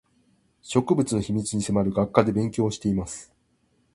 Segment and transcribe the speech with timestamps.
[0.63, 3.31] 植物の秘密に迫る学科で勉強をしています